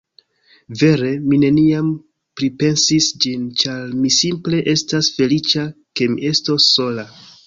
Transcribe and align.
Vere, 0.79 1.07
mi 1.33 1.37
neniam 1.41 1.91
pripensis 2.39 3.09
ĝin, 3.25 3.43
ĉar 3.63 3.83
mi 3.99 4.13
simple 4.15 4.63
estas 4.73 5.11
feliĉa, 5.19 5.67
ke 6.01 6.09
mi 6.15 6.29
estos 6.31 6.67
sola. 6.79 7.05